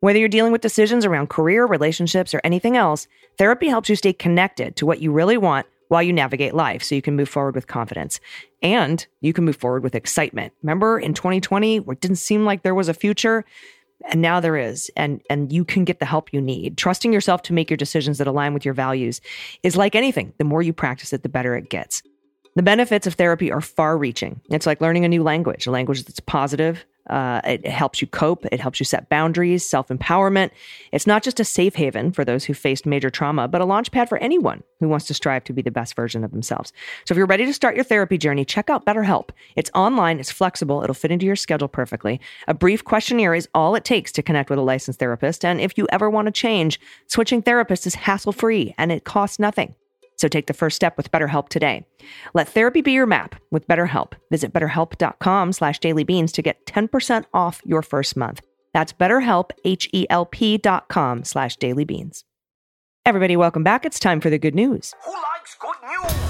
[0.00, 4.12] Whether you're dealing with decisions around career, relationships, or anything else, therapy helps you stay
[4.12, 7.54] connected to what you really want while you navigate life so you can move forward
[7.54, 8.20] with confidence.
[8.62, 10.52] And you can move forward with excitement.
[10.62, 13.44] Remember in 2020, where it didn't seem like there was a future?
[14.04, 16.76] And now there is, and and you can get the help you need.
[16.76, 19.20] Trusting yourself to make your decisions that align with your values
[19.62, 20.32] is like anything.
[20.38, 22.02] The more you practice it, the better it gets.
[22.56, 24.40] The benefits of therapy are far reaching.
[24.50, 26.84] It's like learning a new language, a language that's positive.
[27.08, 28.44] Uh, it, it helps you cope.
[28.46, 30.50] It helps you set boundaries, self empowerment.
[30.92, 33.90] It's not just a safe haven for those who faced major trauma, but a launch
[33.92, 36.72] pad for anyone who wants to strive to be the best version of themselves.
[37.04, 39.30] So if you're ready to start your therapy journey, check out BetterHelp.
[39.54, 42.20] It's online, it's flexible, it'll fit into your schedule perfectly.
[42.48, 45.44] A brief questionnaire is all it takes to connect with a licensed therapist.
[45.44, 49.38] And if you ever want to change, switching therapists is hassle free and it costs
[49.38, 49.74] nothing.
[50.16, 51.86] So take the first step with BetterHelp today.
[52.34, 54.12] Let therapy be your map with BetterHelp.
[54.30, 58.40] Visit betterhelp.com slash dailybeans to get 10% off your first month.
[58.72, 62.24] That's betterhelp, H-E-L-P dot com slash dailybeans.
[63.06, 63.86] Everybody, welcome back.
[63.86, 64.92] It's time for the good news.
[65.04, 66.25] Who likes good news?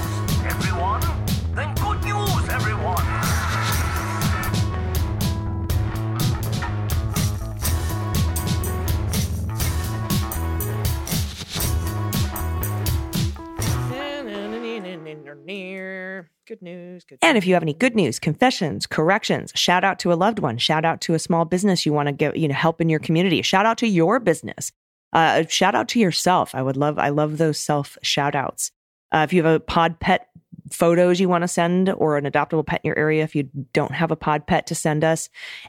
[16.47, 17.05] Good news.
[17.05, 20.39] Good and if you have any good news, confessions, corrections, shout out to a loved
[20.39, 22.89] one, shout out to a small business you want to give, you know, help in
[22.89, 24.73] your community, shout out to your business,
[25.13, 26.55] uh, shout out to yourself.
[26.55, 28.71] I would love, I love those self shout outs.
[29.13, 30.29] Uh, if you have a pod pet
[30.73, 33.93] photos you want to send or an adoptable pet in your area, if you don't
[33.93, 35.29] have a pod pet to send us,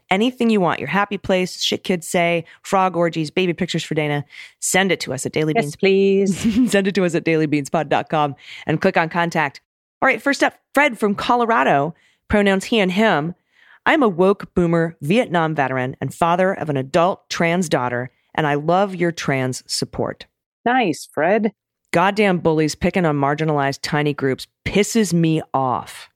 [0.09, 4.25] anything you want, your happy place, shit kids say, frog orgies, baby pictures for Dana,
[4.59, 6.71] send it to us at Daily Beans Yes, please.
[6.71, 8.35] send it to us at dailybeanspod.com
[8.65, 9.61] and click on contact.
[9.99, 11.95] All right, first up, Fred from Colorado,
[12.27, 13.33] pronouns he and him.
[13.85, 18.53] I'm a woke boomer Vietnam veteran and father of an adult trans daughter, and I
[18.55, 20.27] love your trans support.
[20.65, 21.51] nice, Fred.
[21.91, 26.09] Goddamn bullies picking on marginalized tiny groups pisses me off.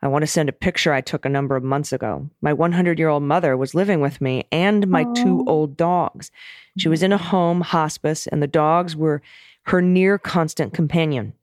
[0.00, 2.30] I want to send a picture I took a number of months ago.
[2.40, 6.30] My 100 year old mother was living with me and my two old dogs.
[6.78, 9.20] She was in a home hospice, and the dogs were
[9.64, 11.34] her near constant companion.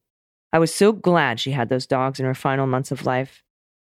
[0.53, 3.43] I was so glad she had those dogs in her final months of life.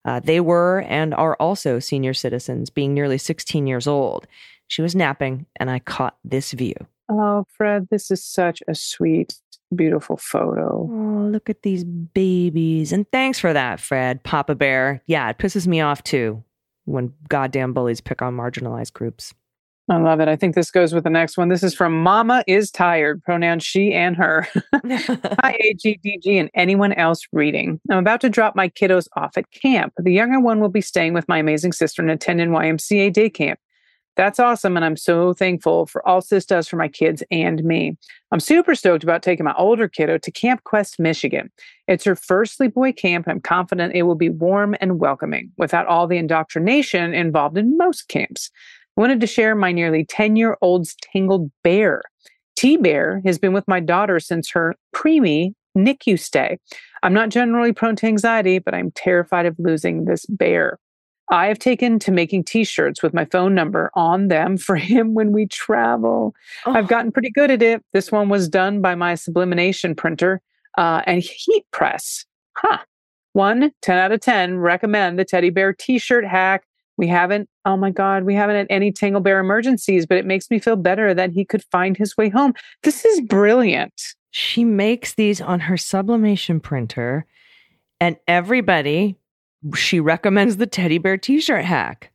[0.04, 4.26] Uh, they were and are also senior citizens, being nearly 16 years old.
[4.68, 6.74] She was napping, and I caught this view.
[7.08, 9.34] Oh, Fred, this is such a sweet,
[9.74, 10.88] beautiful photo.
[10.90, 12.92] Oh, look at these babies.
[12.92, 15.02] And thanks for that, Fred, Papa Bear.
[15.06, 16.44] Yeah, it pisses me off too
[16.84, 19.34] when goddamn bullies pick on marginalized groups.
[19.90, 20.28] I love it.
[20.28, 21.48] I think this goes with the next one.
[21.48, 24.46] This is from Mama is Tired, pronouns she and her.
[24.72, 27.80] Hi, AGDG, and anyone else reading.
[27.90, 29.92] I'm about to drop my kiddos off at camp.
[29.96, 33.58] The younger one will be staying with my amazing sister and attending YMCA day camp.
[34.16, 34.76] That's awesome.
[34.76, 37.96] And I'm so thankful for all Sis does for my kids and me.
[38.30, 41.50] I'm super stoked about taking my older kiddo to Camp Quest, Michigan.
[41.88, 46.06] It's her first sleepaway camp, I'm confident it will be warm and welcoming without all
[46.06, 48.50] the indoctrination involved in most camps.
[49.00, 52.02] I wanted to share my nearly 10 year old's tangled bear.
[52.54, 56.58] T Bear has been with my daughter since her preemie NICU stay.
[57.02, 60.78] I'm not generally prone to anxiety, but I'm terrified of losing this bear.
[61.30, 65.14] I have taken to making t shirts with my phone number on them for him
[65.14, 66.34] when we travel.
[66.66, 66.72] Oh.
[66.72, 67.82] I've gotten pretty good at it.
[67.94, 70.42] This one was done by my sublimination printer
[70.76, 72.26] uh, and heat press.
[72.58, 72.80] Huh.
[73.32, 76.64] One, 10 out of 10, recommend the teddy bear t shirt hack.
[77.00, 80.50] We haven't, oh my God, we haven't had any Tangle Bear emergencies, but it makes
[80.50, 82.52] me feel better that he could find his way home.
[82.82, 83.94] This is brilliant.
[84.32, 87.24] She makes these on her sublimation printer,
[88.02, 89.16] and everybody,
[89.74, 92.12] she recommends the teddy bear t shirt hack.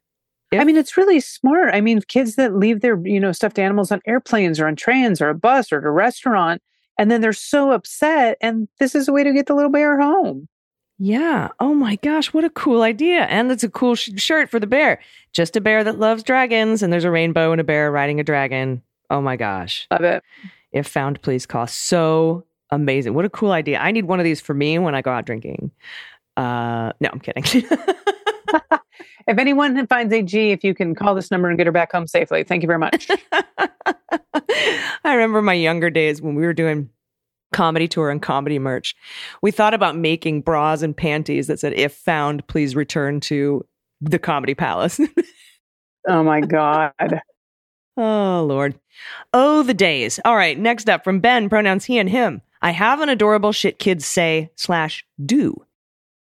[0.54, 1.74] I mean, it's really smart.
[1.74, 5.20] I mean, kids that leave their, you know, stuffed animals on airplanes or on trains
[5.20, 6.62] or a bus or at a restaurant,
[7.00, 8.38] and then they're so upset.
[8.40, 10.48] And this is a way to get the little bear home.
[10.98, 11.50] Yeah.
[11.60, 13.24] Oh my gosh, what a cool idea.
[13.24, 15.00] And it's a cool sh- shirt for the bear.
[15.34, 18.24] Just a bear that loves dragons, and there's a rainbow and a bear riding a
[18.24, 18.82] dragon.
[19.10, 19.88] Oh my gosh.
[19.92, 20.24] Love it.
[20.72, 21.68] If found, please call.
[21.68, 23.14] So amazing.
[23.14, 23.80] What a cool idea.
[23.80, 25.72] I need one of these for me when I go out drinking.
[26.38, 27.44] Uh, no, I'm kidding.
[29.28, 32.06] If anyone finds AG, if you can call this number and get her back home
[32.06, 33.10] safely, thank you very much.
[33.32, 36.90] I remember my younger days when we were doing
[37.56, 38.96] comedy tour and comedy merch.
[39.42, 43.66] We thought about making bras and panties that said, if found, please return to
[44.02, 45.00] the comedy palace.
[46.08, 46.92] oh my God.
[47.96, 48.78] oh, Lord.
[49.34, 50.20] Oh, the days.
[50.26, 50.60] All right.
[50.60, 52.42] Next up from Ben, pronouns he and him.
[52.62, 55.66] I have an adorable shit kids say slash do.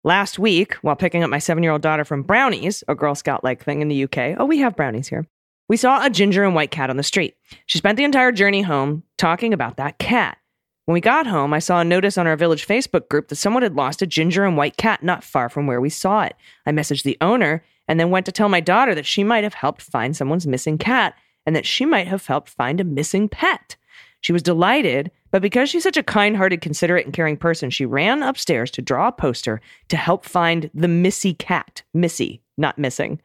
[0.05, 3.43] Last week, while picking up my seven year old daughter from Brownies, a Girl Scout
[3.43, 5.27] like thing in the UK, oh, we have Brownies here,
[5.67, 7.35] we saw a ginger and white cat on the street.
[7.65, 10.37] She spent the entire journey home talking about that cat.
[10.85, 13.63] When we got home, I saw a notice on our village Facebook group that someone
[13.63, 16.35] had lost a ginger and white cat not far from where we saw it.
[16.65, 19.55] I messaged the owner and then went to tell my daughter that she might have
[19.55, 23.75] helped find someone's missing cat and that she might have helped find a missing pet.
[24.21, 27.85] She was delighted, but because she's such a kind hearted, considerate, and caring person, she
[27.85, 31.83] ran upstairs to draw a poster to help find the Missy cat.
[31.93, 33.21] Missy, not missing.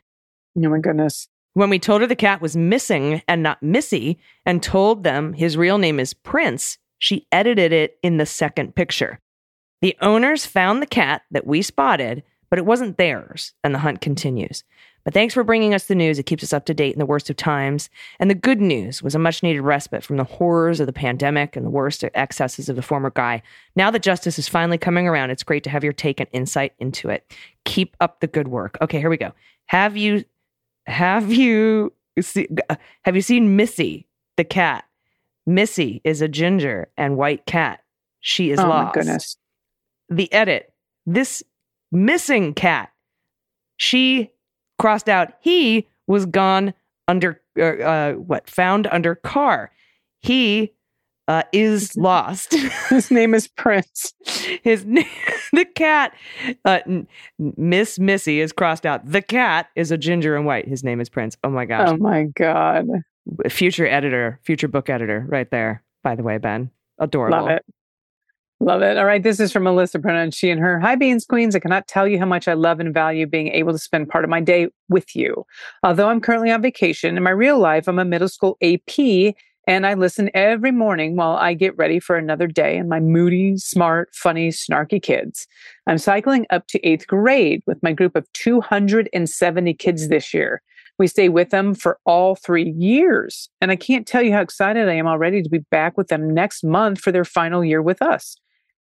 [0.59, 1.29] Oh my goodness.
[1.55, 5.57] When we told her the cat was missing and not Missy, and told them his
[5.57, 9.19] real name is Prince, she edited it in the second picture.
[9.83, 14.01] The owners found the cat that we spotted, but it wasn't theirs, and the hunt
[14.01, 14.63] continues.
[15.03, 16.19] But thanks for bringing us the news.
[16.19, 17.89] It keeps us up to date in the worst of times.
[18.19, 21.57] And the good news was a much needed respite from the horrors of the pandemic
[21.57, 23.43] and the worst excesses of the former guy.
[23.75, 26.75] Now that justice is finally coming around, it's great to have your take and insight
[26.79, 27.25] into it.
[27.65, 28.77] Keep up the good work.
[28.83, 29.33] Okay, here we go.
[29.67, 30.25] Have you
[30.87, 34.85] have you see, uh, have you seen Missy the cat?
[35.47, 37.81] Missy is a ginger and white cat.
[38.21, 38.83] She is oh lost.
[38.83, 39.37] Oh my goodness.
[40.09, 40.73] The edit.
[41.07, 41.43] This
[41.91, 42.91] missing cat.
[43.77, 44.31] She
[44.79, 45.33] crossed out.
[45.41, 46.75] He was gone
[47.09, 48.49] under uh, uh, what?
[48.51, 49.71] Found under car.
[50.21, 50.75] He
[51.29, 52.55] uh, is lost.
[52.89, 54.15] His name is Prince.
[54.63, 55.07] His name,
[55.53, 56.13] the cat,
[56.65, 56.81] uh,
[57.39, 59.07] Miss Missy is crossed out.
[59.07, 60.69] The cat is a ginger and white.
[60.69, 61.37] His name is Prince.
[61.45, 61.89] Oh my gosh.
[61.91, 62.87] Oh my God.
[63.49, 65.83] Future editor, future book editor, right there.
[66.03, 67.39] By the way, Ben, adorable.
[67.39, 67.65] Love it.
[68.63, 68.99] Love it.
[68.99, 69.23] All right.
[69.23, 70.79] This is from Melissa, pronouns she and her.
[70.81, 71.57] Hi, Beans Queens.
[71.57, 74.23] I cannot tell you how much I love and value being able to spend part
[74.23, 75.47] of my day with you.
[75.83, 79.35] Although I'm currently on vacation, in my real life, I'm a middle school AP
[79.67, 83.57] and I listen every morning while I get ready for another day and my moody,
[83.57, 85.47] smart, funny, snarky kids.
[85.87, 90.61] I'm cycling up to eighth grade with my group of 270 kids this year.
[91.01, 93.49] We stay with them for all three years.
[93.63, 96.35] And I can't tell you how excited I am already to be back with them
[96.35, 98.37] next month for their final year with us.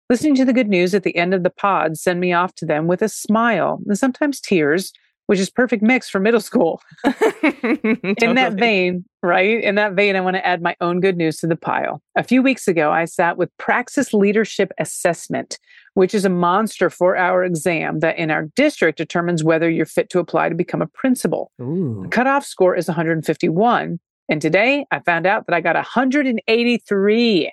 [0.08, 2.64] Listening to the good news at the end of the pod send me off to
[2.64, 4.94] them with a smile and sometimes tears,
[5.26, 6.80] which is perfect mix for middle school.
[7.04, 9.62] In that vein, right?
[9.62, 12.02] In that vein, I want to add my own good news to the pile.
[12.16, 15.58] A few weeks ago, I sat with Praxis Leadership Assessment,
[15.94, 20.10] which is a monster four hour exam that in our district determines whether you're fit
[20.10, 21.50] to apply to become a principal.
[21.60, 22.02] Ooh.
[22.02, 23.98] The cutoff score is 151.
[24.28, 27.52] And today I found out that I got 183.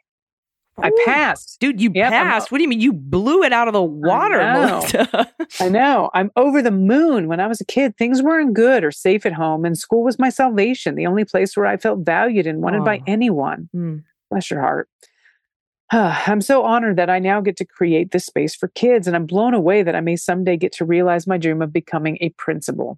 [0.81, 1.59] I passed.
[1.59, 2.51] Dude, you Yep, passed.
[2.51, 2.81] What do you mean?
[2.81, 5.25] You blew it out of the water, know.
[5.59, 6.09] I know.
[6.13, 7.27] I'm over the moon.
[7.27, 10.17] When I was a kid, things weren't good or safe at home, and school was
[10.17, 13.69] my salvation, the only place where I felt valued and wanted by anyone.
[13.71, 13.97] Hmm.
[14.31, 14.89] Bless your heart.
[15.91, 19.27] I'm so honored that I now get to create this space for kids, and I'm
[19.27, 22.97] blown away that I may someday get to realize my dream of becoming a principal.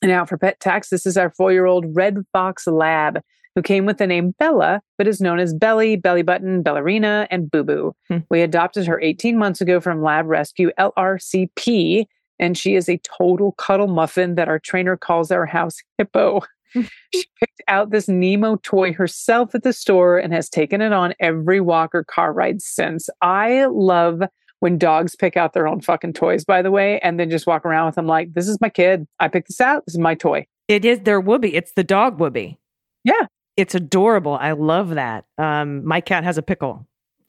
[0.00, 3.20] And Now, for pet tax, this is our four year old Red Fox Lab
[3.54, 7.50] who came with the name Bella, but is known as Belly, Belly Button, Ballerina, and
[7.50, 7.94] Boo Boo.
[8.08, 8.18] Hmm.
[8.30, 12.06] We adopted her 18 months ago from Lab Rescue LRCP,
[12.38, 16.42] and she is a total cuddle muffin that our trainer calls our house Hippo.
[16.72, 21.14] she picked out this Nemo toy herself at the store and has taken it on
[21.20, 23.10] every walk or car ride since.
[23.20, 24.22] I love
[24.60, 27.66] when dogs pick out their own fucking toys, by the way, and then just walk
[27.66, 29.06] around with them like, this is my kid.
[29.18, 29.84] I picked this out.
[29.86, 30.46] This is my toy.
[30.68, 31.54] It is their whoopee.
[31.54, 32.58] It's the dog whoopee.
[33.04, 33.26] Yeah.
[33.56, 34.34] It's adorable.
[34.34, 35.26] I love that.
[35.38, 36.86] Um, my cat has a pickle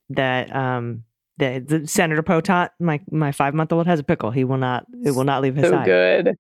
[0.10, 1.04] that um
[1.38, 4.32] the, the Senator Potot, my my five month old has a pickle.
[4.32, 5.86] He will not it will not leave his So side.
[5.86, 6.36] good.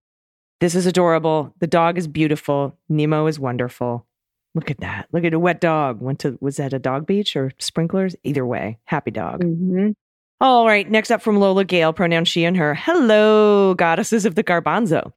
[0.59, 1.53] This is adorable.
[1.59, 2.77] The dog is beautiful.
[2.89, 4.05] Nemo is wonderful.
[4.55, 5.07] Look at that.
[5.11, 5.99] Look at a wet dog.
[6.01, 8.15] Went to was that a dog beach or sprinklers?
[8.23, 9.43] Either way, happy dog.
[9.43, 9.95] Mhm.
[10.39, 10.89] All right.
[10.89, 12.75] Next up from Lola Gale, pronoun she and her.
[12.75, 15.11] Hello, goddesses of the garbanzo.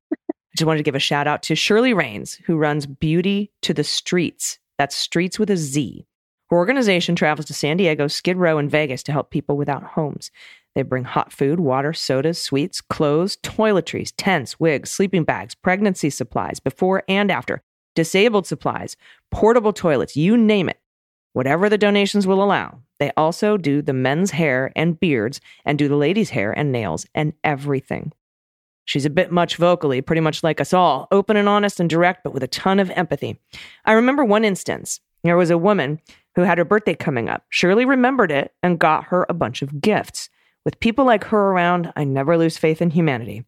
[0.56, 3.74] I just wanted to give a shout out to Shirley Rains, who runs Beauty to
[3.74, 4.58] the Streets.
[4.78, 6.06] That's streets with a Z.
[6.48, 10.30] Her organization travels to San Diego, Skid Row, and Vegas to help people without homes.
[10.74, 16.58] They bring hot food, water, sodas, sweets, clothes, toiletries, tents, wigs, sleeping bags, pregnancy supplies,
[16.58, 17.62] before and after,
[17.94, 18.96] disabled supplies,
[19.30, 20.80] portable toilets, you name it.
[21.34, 22.80] Whatever the donations will allow.
[22.98, 27.04] They also do the men's hair and beards and do the ladies' hair and nails
[27.14, 28.12] and everything.
[28.86, 32.24] She's a bit much vocally, pretty much like us all, open and honest and direct,
[32.24, 33.38] but with a ton of empathy.
[33.84, 35.00] I remember one instance.
[35.22, 36.00] There was a woman
[36.36, 37.44] who had her birthday coming up.
[37.50, 40.30] Shirley remembered it and got her a bunch of gifts.
[40.64, 43.44] With people like her around, I never lose faith in humanity.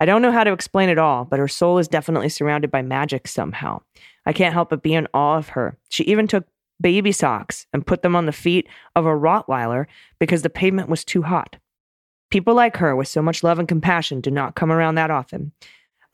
[0.00, 2.82] I don't know how to explain it all, but her soul is definitely surrounded by
[2.82, 3.82] magic somehow.
[4.26, 5.78] I can't help but be in awe of her.
[5.90, 6.44] She even took
[6.80, 9.86] baby socks and put them on the feet of a Rottweiler
[10.18, 11.56] because the pavement was too hot.
[12.32, 15.52] People like her with so much love and compassion do not come around that often.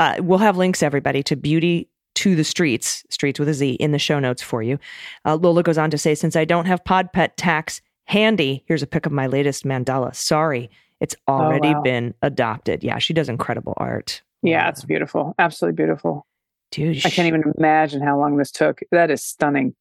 [0.00, 3.92] Uh, we'll have links, everybody, to Beauty to the Streets, streets with a Z, in
[3.92, 4.80] the show notes for you.
[5.24, 8.82] Uh, Lola goes on to say, since I don't have pod pet tax handy, here's
[8.82, 10.12] a pic of my latest mandala.
[10.12, 11.82] Sorry, it's already wow.
[11.82, 12.82] been adopted.
[12.82, 14.20] Yeah, she does incredible art.
[14.42, 15.36] Yeah, it's beautiful.
[15.38, 16.26] Absolutely beautiful.
[16.72, 18.80] Dude, I can't even imagine how long this took.
[18.90, 19.76] That is stunning.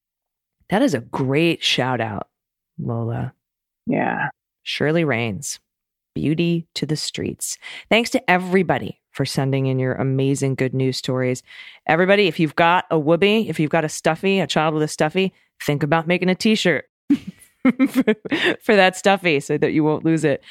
[0.69, 2.27] That is a great shout out,
[2.77, 3.33] Lola.
[3.88, 4.29] Yeah.
[4.61, 5.59] Shirley Rains,
[6.18, 7.59] Beauty to the Streets.
[7.91, 11.43] Thanks to everybody for sending in your amazing good news stories.
[11.86, 14.88] Everybody, if you've got a whoopee, if you've got a stuffy, a child with a
[14.88, 16.86] stuffy, think about making a t shirt.
[17.11, 18.15] for,
[18.63, 20.41] for that stuffy so that you won't lose it.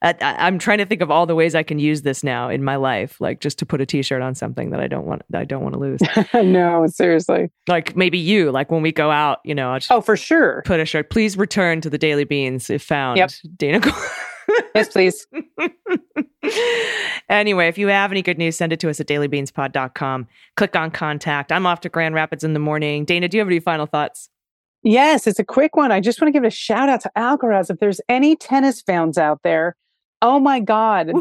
[0.00, 2.48] I, I, I'm trying to think of all the ways I can use this now
[2.48, 5.22] in my life, like just to put a T-shirt on something that I don't want.
[5.30, 6.00] That I don't want to lose.
[6.34, 7.50] no, seriously.
[7.66, 10.62] like maybe you, like when we go out, you know, I'll just Oh, for sure.
[10.66, 11.10] put a shirt.
[11.10, 13.18] Please return to the Daily Beans if found.
[13.18, 13.30] Yep.
[13.56, 13.80] Dana.
[14.74, 15.26] Yes, please.
[17.28, 20.26] anyway, if you have any good news, send it to us at dailybeanspod.com.
[20.56, 21.52] Click on contact.
[21.52, 23.04] I'm off to Grand Rapids in the morning.
[23.04, 24.28] Dana, do you have any final thoughts?
[24.82, 25.90] Yes, it's a quick one.
[25.90, 27.70] I just want to give a shout out to Alcaraz.
[27.70, 29.76] If there's any tennis fans out there,
[30.22, 31.14] oh my God, the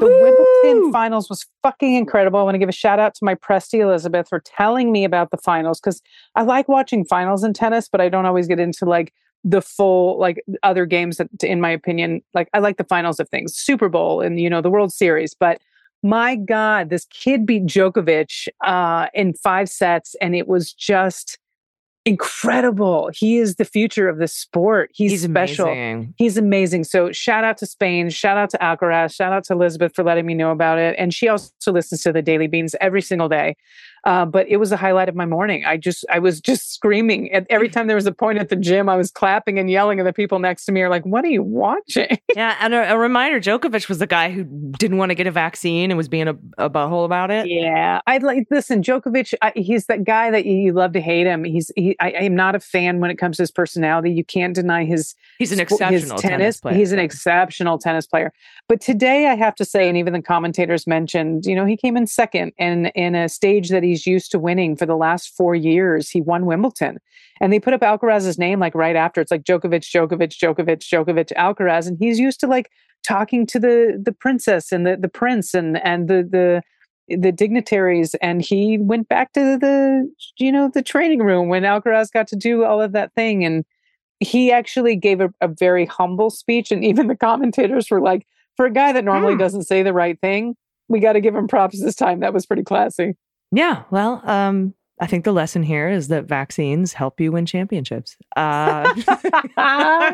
[0.63, 2.39] Wimbledon finals was fucking incredible.
[2.39, 5.32] I want to give a shout out to my Presty Elizabeth for telling me about
[5.32, 6.01] the finals because
[6.36, 9.13] I like watching finals in tennis, but I don't always get into like
[9.45, 13.29] the full like other games that in my opinion like i like the finals of
[13.29, 15.61] things super bowl and you know the world series but
[16.01, 21.37] my god this kid beat djokovic uh in five sets and it was just
[22.05, 23.09] incredible.
[23.13, 24.91] He is the future of the sport.
[24.93, 25.65] He's, special.
[25.65, 26.13] amazing.
[26.17, 26.83] he's amazing.
[26.83, 30.25] So shout out to spain shout out to alcaraz shout out to elizabeth for letting
[30.25, 30.95] me know about it.
[30.99, 33.55] And she also listens to the daily beans every single day
[34.06, 35.66] uh, but it was a highlight of my morning.
[35.66, 37.32] I just, I was just screaming.
[37.32, 39.99] And every time there was a point at the gym, I was clapping and yelling,
[39.99, 42.91] and the people next to me are like, "What are you watching?" Yeah, and a,
[42.91, 46.10] a reminder: Djokovic was the guy who didn't want to get a vaccine and was
[46.10, 47.47] being a, a butthole about it.
[47.47, 48.82] yeah, I'd like listen.
[48.82, 51.45] Djokovic, I, he's that guy that you, you love to hate him.
[51.45, 54.12] He's, he, I, I am not a fan when it comes to his personality.
[54.12, 56.76] You can't deny his He's an exceptional his tennis, player.
[56.76, 58.34] He's an exceptional tennis player.
[58.68, 61.95] But today, I have to say, and even the commentators mentioned, you know, he came
[61.95, 65.55] in second and in a stage that he's used to winning for the last four
[65.55, 66.09] years.
[66.09, 66.97] He won Wimbledon,
[67.39, 69.21] and they put up Alcaraz's name like right after.
[69.21, 72.69] It's like Djokovic, Djokovic, Djokovic, Djokovic, Alcaraz, and he's used to like
[73.07, 76.61] talking to the the princess and the the prince and and the the
[77.15, 82.11] the dignitaries and he went back to the you know the training room when Alcaraz
[82.11, 83.63] got to do all of that thing and
[84.19, 86.71] he actually gave a, a very humble speech.
[86.71, 88.25] And even the commentators were like,
[88.55, 89.39] for a guy that normally Hmm.
[89.39, 90.55] doesn't say the right thing,
[90.87, 92.21] we got to give him props this time.
[92.21, 93.15] That was pretty classy.
[93.56, 93.84] Yeah.
[93.89, 98.16] Well, um, I think the lesson here is that vaccines help you win championships.
[98.36, 98.93] Uh,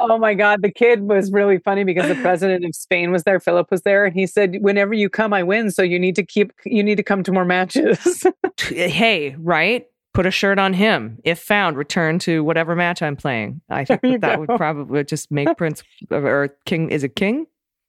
[0.00, 0.62] oh my God.
[0.62, 3.40] The kid was really funny because the president of Spain was there.
[3.40, 4.04] Philip was there.
[4.04, 5.70] And he said, whenever you come, I win.
[5.70, 8.26] So you need to keep, you need to come to more matches.
[8.60, 9.86] hey, right?
[10.12, 11.18] Put a shirt on him.
[11.24, 13.62] If found, return to whatever match I'm playing.
[13.68, 16.90] I think that, that would probably just make Prince or King.
[16.90, 17.46] Is it King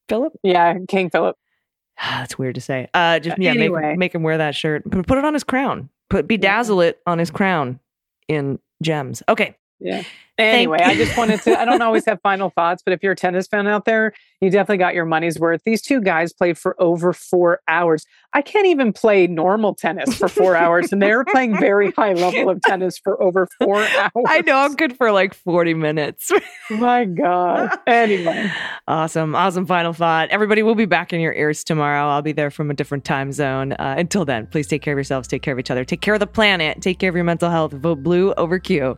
[0.10, 0.34] Philip?
[0.44, 0.76] yeah.
[0.88, 1.38] King Philip.
[2.02, 2.88] That's weird to say.
[2.94, 3.82] Uh, just yeah, Anyway.
[3.82, 4.90] make, make him wear that shirt.
[4.90, 5.90] Put, put it on his crown.
[6.10, 7.80] Put bedazzle it on his crown
[8.28, 9.24] in gems.
[9.30, 9.56] Okay.
[9.80, 10.04] Yeah.
[10.38, 11.60] Anyway, I just wanted to.
[11.60, 14.50] I don't always have final thoughts, but if you're a tennis fan out there, you
[14.50, 15.62] definitely got your money's worth.
[15.66, 18.06] These two guys played for over four hours.
[18.34, 22.50] I can't even play normal tennis for four hours, and they're playing very high level
[22.50, 24.12] of tennis for over four hours.
[24.28, 26.32] I know I'm good for like 40 minutes.
[26.70, 27.72] My God.
[27.88, 28.52] Anyway,
[28.88, 29.36] awesome.
[29.36, 30.30] Awesome final thought.
[30.30, 32.10] Everybody we'll be back in your ears tomorrow.
[32.10, 33.74] I'll be there from a different time zone.
[33.74, 36.16] Uh, until then, please take care of yourselves, take care of each other, take care
[36.16, 37.72] of the planet, take care of your mental health.
[37.74, 38.98] Vote blue over Q.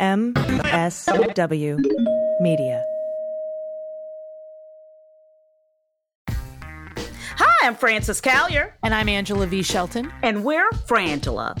[0.00, 1.76] MSW
[2.40, 2.84] Media.
[6.28, 9.62] Hi, I'm Frances Callier, And I'm Angela V.
[9.62, 10.12] Shelton.
[10.22, 11.60] and we're Frangela.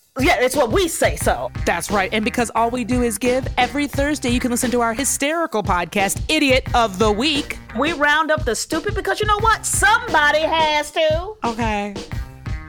[0.19, 1.49] Yeah, it's what we say so.
[1.65, 4.81] That's right, and because all we do is give, every Thursday you can listen to
[4.81, 7.57] our hysterical podcast, Idiot of the Week.
[7.79, 9.65] We round up the stupid because you know what?
[9.65, 11.35] Somebody has to.
[11.45, 11.95] Okay.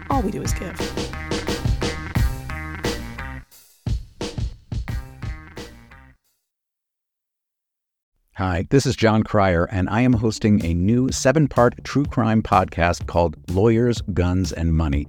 [0.09, 0.79] All we do is give.
[8.35, 12.41] Hi, this is Jon Cryer, and I am hosting a new seven part true crime
[12.41, 15.09] podcast called Lawyers, Guns, and Money